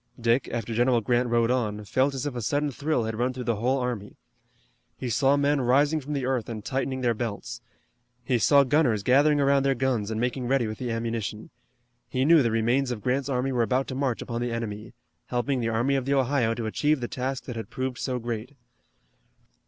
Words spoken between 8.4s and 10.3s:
gunners gathering around their guns and